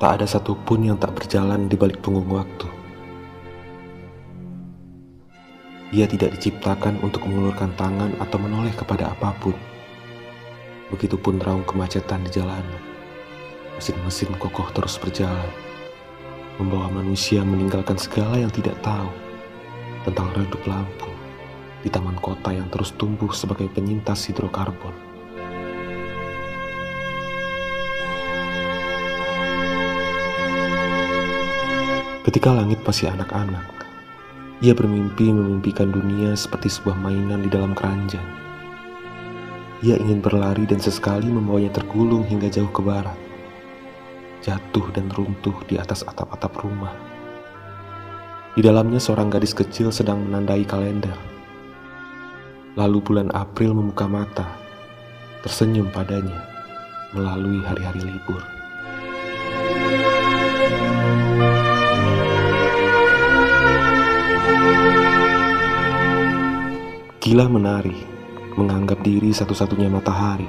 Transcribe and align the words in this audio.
Tak 0.00 0.16
ada 0.16 0.24
satupun 0.24 0.88
yang 0.88 0.96
tak 0.96 1.12
berjalan 1.12 1.68
di 1.68 1.76
balik 1.76 2.00
punggung 2.00 2.32
waktu. 2.32 2.64
Ia 5.92 6.08
tidak 6.08 6.40
diciptakan 6.40 7.04
untuk 7.04 7.28
mengulurkan 7.28 7.68
tangan 7.76 8.16
atau 8.16 8.40
menoleh 8.40 8.72
kepada 8.72 9.12
apa 9.12 9.36
pun. 9.36 9.52
Begitupun 10.88 11.36
raung 11.44 11.68
kemacetan 11.68 12.24
di 12.24 12.32
jalanan. 12.32 12.80
Mesin-mesin 13.76 14.32
kokoh 14.40 14.72
terus 14.72 14.96
berjalan, 14.96 15.52
membawa 16.56 16.88
manusia 16.88 17.44
meninggalkan 17.44 18.00
segala 18.00 18.40
yang 18.40 18.52
tidak 18.56 18.80
tahu 18.80 19.12
tentang 20.08 20.32
redup 20.32 20.64
lampu 20.64 21.12
di 21.84 21.92
taman 21.92 22.16
kota 22.24 22.56
yang 22.56 22.72
terus 22.72 22.96
tumbuh 22.96 23.36
sebagai 23.36 23.68
penyintas 23.68 24.32
hidrokarbon. 24.32 25.09
Ketika 32.20 32.52
langit 32.52 32.84
masih 32.84 33.08
anak-anak, 33.08 33.64
ia 34.60 34.76
bermimpi 34.76 35.32
memimpikan 35.32 35.88
dunia 35.88 36.36
seperti 36.36 36.68
sebuah 36.68 36.92
mainan 37.00 37.40
di 37.40 37.48
dalam 37.48 37.72
keranjang. 37.72 38.28
Ia 39.80 39.96
ingin 39.96 40.20
berlari 40.20 40.68
dan 40.68 40.84
sesekali 40.84 41.32
membawanya 41.32 41.80
tergulung 41.80 42.28
hingga 42.28 42.52
jauh 42.52 42.68
ke 42.68 42.84
barat, 42.84 43.16
jatuh 44.44 44.84
dan 44.92 45.08
runtuh 45.16 45.56
di 45.64 45.80
atas 45.80 46.04
atap-atap 46.04 46.52
rumah. 46.60 46.92
Di 48.52 48.60
dalamnya 48.60 49.00
seorang 49.00 49.32
gadis 49.32 49.56
kecil 49.56 49.88
sedang 49.88 50.20
menandai 50.20 50.68
kalender. 50.68 51.16
Lalu 52.76 53.00
bulan 53.00 53.32
April 53.32 53.72
membuka 53.72 54.04
mata, 54.04 54.60
tersenyum 55.40 55.88
padanya 55.88 56.36
melalui 57.16 57.64
hari-hari 57.64 58.04
libur. 58.04 58.59
Gila 67.20 67.52
menari, 67.52 68.00
menganggap 68.56 69.04
diri 69.04 69.28
satu-satunya 69.28 69.92
matahari. 69.92 70.48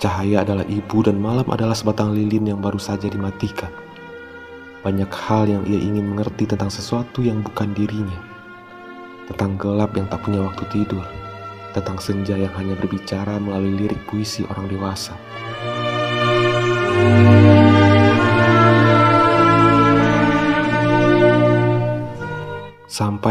Cahaya 0.00 0.48
adalah 0.48 0.64
ibu 0.64 1.04
dan 1.04 1.20
malam 1.20 1.44
adalah 1.52 1.76
sebatang 1.76 2.16
lilin 2.16 2.56
yang 2.56 2.64
baru 2.64 2.80
saja 2.80 3.04
dimatikan. 3.04 3.68
Banyak 4.80 5.12
hal 5.12 5.44
yang 5.44 5.60
ia 5.68 5.76
ingin 5.76 6.08
mengerti 6.08 6.48
tentang 6.48 6.72
sesuatu 6.72 7.20
yang 7.20 7.44
bukan 7.44 7.76
dirinya. 7.76 8.16
Tentang 9.28 9.60
gelap 9.60 9.92
yang 9.92 10.08
tak 10.08 10.24
punya 10.24 10.40
waktu 10.40 10.64
tidur. 10.72 11.04
Tentang 11.76 12.00
senja 12.00 12.40
yang 12.40 12.56
hanya 12.56 12.80
berbicara 12.80 13.36
melalui 13.36 13.76
lirik 13.76 14.00
puisi 14.08 14.40
orang 14.48 14.72
dewasa. 14.72 15.12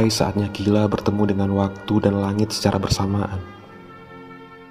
Sampai 0.06 0.22
saatnya 0.22 0.54
gila 0.54 0.86
bertemu 0.86 1.34
dengan 1.34 1.50
waktu 1.58 1.98
dan 1.98 2.22
langit 2.22 2.54
secara 2.54 2.78
bersamaan. 2.78 3.42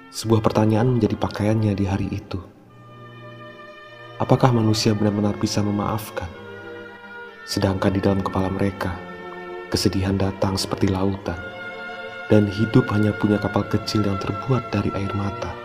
Sebuah 0.07 0.39
pertanyaan 0.39 0.95
menjadi 0.95 1.19
pakaiannya 1.19 1.75
di 1.75 1.83
hari 1.83 2.07
itu. 2.07 2.39
Apakah 4.15 4.55
manusia 4.55 4.95
benar-benar 4.95 5.35
bisa 5.35 5.59
memaafkan? 5.59 6.31
Sedangkan 7.43 7.91
di 7.91 7.99
dalam 7.99 8.23
kepala 8.23 8.47
mereka, 8.47 8.95
kesedihan 9.67 10.15
datang 10.15 10.55
seperti 10.55 10.87
lautan, 10.87 11.35
dan 12.31 12.47
hidup 12.47 12.87
hanya 12.95 13.11
punya 13.19 13.35
kapal 13.35 13.67
kecil 13.67 14.07
yang 14.07 14.15
terbuat 14.23 14.71
dari 14.71 14.87
air 14.95 15.11
mata. 15.19 15.64